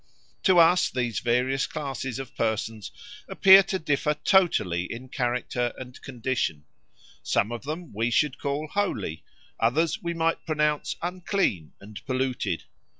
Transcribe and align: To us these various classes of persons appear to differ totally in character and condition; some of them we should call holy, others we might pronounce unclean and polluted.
To 0.45 0.57
us 0.57 0.89
these 0.89 1.19
various 1.19 1.67
classes 1.67 2.17
of 2.17 2.33
persons 2.35 2.91
appear 3.29 3.61
to 3.61 3.77
differ 3.77 4.15
totally 4.15 4.91
in 4.91 5.09
character 5.09 5.73
and 5.77 6.01
condition; 6.01 6.65
some 7.21 7.51
of 7.51 7.65
them 7.65 7.93
we 7.93 8.09
should 8.09 8.39
call 8.39 8.65
holy, 8.67 9.23
others 9.59 10.01
we 10.01 10.15
might 10.15 10.43
pronounce 10.43 10.95
unclean 11.03 11.73
and 11.79 12.03
polluted. 12.07 12.63